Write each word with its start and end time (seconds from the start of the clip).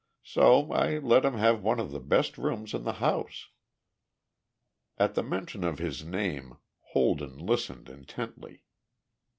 So 0.23 0.71
I 0.71 0.97
let 0.97 1.23
him 1.23 1.35
have 1.35 1.61
one 1.61 1.79
of 1.79 1.91
the 1.91 1.99
best 1.99 2.35
rooms 2.39 2.73
in 2.73 2.85
the 2.85 2.93
house." 2.93 3.49
At 4.97 5.13
the 5.13 5.21
mention 5.21 5.63
of 5.63 5.77
his 5.77 6.03
name 6.03 6.57
Holden 6.93 7.37
listened 7.37 7.87
intently. 7.87 8.63